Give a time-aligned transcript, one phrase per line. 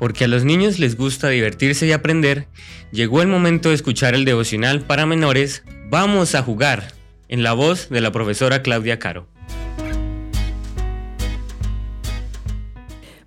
[0.00, 2.48] porque a los niños les gusta divertirse y aprender,
[2.90, 6.94] llegó el momento de escuchar el devocional para menores Vamos a jugar,
[7.28, 9.26] en la voz de la profesora Claudia Caro.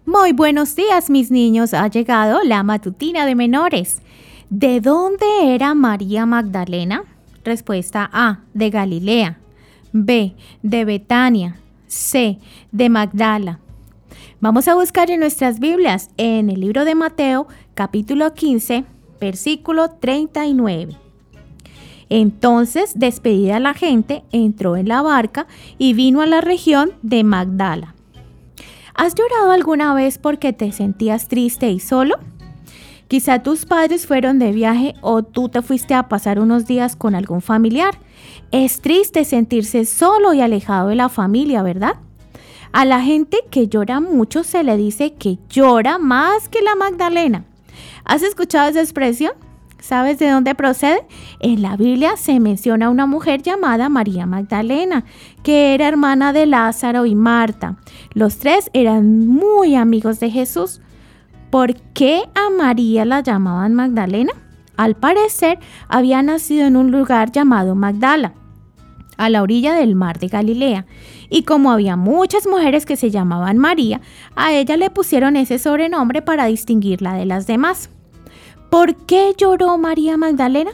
[0.06, 4.02] Muy buenos días mis niños, ha llegado la matutina de menores.
[4.50, 7.04] ¿De dónde era María Magdalena?
[7.44, 9.40] Respuesta A, de Galilea.
[9.92, 11.58] B, de Betania.
[11.88, 12.40] C,
[12.72, 13.60] de Magdala.
[14.40, 18.86] Vamos a buscar en nuestras Biblias en el libro de Mateo, capítulo 15,
[19.20, 20.98] versículo 39.
[22.10, 25.48] Entonces, despedida la gente, entró en la barca
[25.78, 27.96] y vino a la región de Magdala.
[28.94, 32.18] ¿Has llorado alguna vez porque te sentías triste y solo?
[33.08, 37.16] Quizá tus padres fueron de viaje o tú te fuiste a pasar unos días con
[37.16, 37.96] algún familiar.
[38.52, 41.96] Es triste sentirse solo y alejado de la familia, ¿verdad?
[42.74, 47.46] A la gente que llora mucho se le dice que llora más que la Magdalena.
[48.04, 49.34] ¿Has escuchado esa expresión?
[49.80, 51.06] ¿Sabes de dónde procede?
[51.40, 55.06] En la Biblia se menciona una mujer llamada María Magdalena,
[55.44, 57.78] que era hermana de Lázaro y Marta.
[58.14, 60.82] Los tres eran muy amigos de Jesús.
[61.52, 64.34] ¿Por qué a María la llamaban Magdalena?
[64.78, 68.34] Al parecer, había nacido en un lugar llamado Magdala,
[69.18, 70.86] a la orilla del mar de Galilea.
[71.30, 74.02] Y como había muchas mujeres que se llamaban María,
[74.36, 77.90] a ella le pusieron ese sobrenombre para distinguirla de las demás.
[78.70, 80.72] ¿Por qué lloró María Magdalena?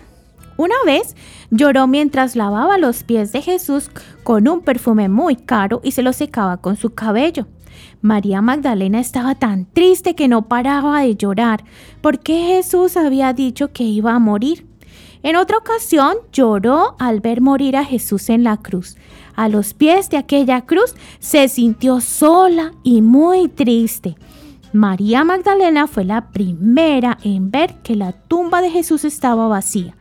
[0.57, 1.15] Una vez
[1.51, 3.89] lloró mientras lavaba los pies de Jesús
[4.23, 7.47] con un perfume muy caro y se lo secaba con su cabello.
[8.01, 11.63] María Magdalena estaba tan triste que no paraba de llorar
[12.01, 14.68] porque Jesús había dicho que iba a morir.
[15.21, 18.95] En otra ocasión lloró al ver morir a Jesús en la cruz.
[19.35, 24.15] A los pies de aquella cruz se sintió sola y muy triste.
[24.71, 29.97] María Magdalena fue la primera en ver que la tumba de Jesús estaba vacía.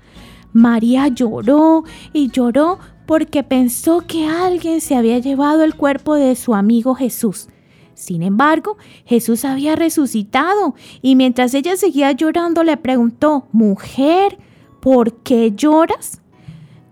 [0.53, 6.55] María lloró y lloró porque pensó que alguien se había llevado el cuerpo de su
[6.55, 7.49] amigo Jesús.
[7.95, 8.77] Sin embargo,
[9.07, 14.39] Jesús había resucitado y mientras ella seguía llorando le preguntó, Mujer,
[14.81, 16.21] ¿por qué lloras?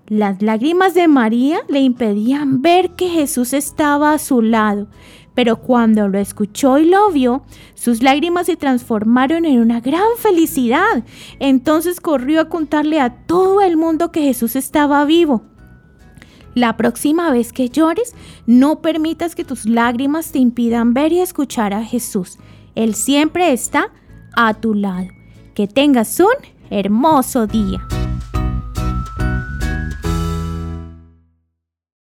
[0.08, 4.86] Las lágrimas de María le impedían ver que Jesús estaba a su lado,
[5.34, 7.42] pero cuando lo escuchó y lo vio,
[7.74, 11.04] sus lágrimas se transformaron en una gran felicidad.
[11.40, 15.42] Entonces corrió a contarle a todo el mundo que Jesús estaba vivo.
[16.54, 18.14] La próxima vez que llores,
[18.46, 22.38] no permitas que tus lágrimas te impidan ver y escuchar a Jesús.
[22.74, 23.90] Él siempre está
[24.34, 25.08] a tu lado.
[25.52, 26.32] Que tengas un
[26.70, 27.86] hermoso día.